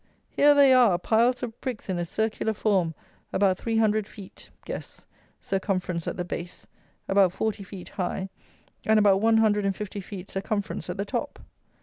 [0.31, 2.95] Here they are, piles of bricks in a circular form
[3.31, 4.49] about three hundred feet
[5.39, 6.65] circumference at the base,
[7.07, 8.29] about forty feet high,
[8.83, 11.37] and about one hundred and fifty feet circumference at the top.